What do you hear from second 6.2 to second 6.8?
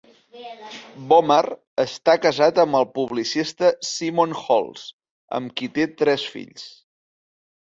fills.